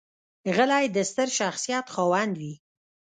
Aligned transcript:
غلی، 0.55 0.85
د 0.95 0.97
ستر 1.09 1.29
شخصیت 1.39 1.85
خاوند 1.93 2.33
وي. 2.41 2.53